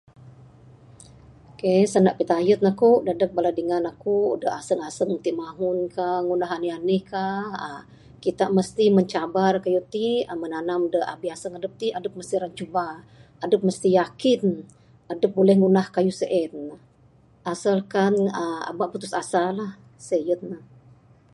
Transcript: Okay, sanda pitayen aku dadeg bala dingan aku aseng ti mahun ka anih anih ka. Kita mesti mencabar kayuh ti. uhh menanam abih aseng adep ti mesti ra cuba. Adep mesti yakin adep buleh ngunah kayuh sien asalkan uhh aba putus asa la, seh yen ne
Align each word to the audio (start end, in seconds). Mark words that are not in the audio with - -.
Okay, 1.51 1.79
sanda 1.91 2.11
pitayen 2.19 2.61
aku 2.71 2.89
dadeg 3.07 3.31
bala 3.37 3.51
dingan 3.59 3.83
aku 3.91 4.15
aseng 4.59 5.11
ti 5.25 5.31
mahun 5.41 5.77
ka 5.95 6.05
anih 6.55 6.73
anih 6.79 7.03
ka. 7.11 7.25
Kita 8.23 8.45
mesti 8.57 8.85
mencabar 8.97 9.53
kayuh 9.63 9.85
ti. 9.93 10.05
uhh 10.29 10.37
menanam 10.43 10.81
abih 11.13 11.31
aseng 11.35 11.53
adep 11.59 11.73
ti 11.81 11.87
mesti 12.19 12.35
ra 12.43 12.49
cuba. 12.57 12.87
Adep 13.43 13.61
mesti 13.67 13.87
yakin 13.99 14.43
adep 15.13 15.31
buleh 15.37 15.55
ngunah 15.59 15.87
kayuh 15.95 16.17
sien 16.21 16.55
asalkan 17.53 18.13
uhh 18.41 18.59
aba 18.71 18.85
putus 18.93 19.13
asa 19.21 19.43
la, 19.57 19.67
seh 20.07 20.21
yen 20.27 20.41
ne 20.51 20.59